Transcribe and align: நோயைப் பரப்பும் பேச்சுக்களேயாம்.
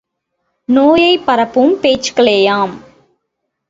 நோயைப் 0.69 1.25
பரப்பும் 1.25 1.73
பேச்சுக்களேயாம். 1.81 2.73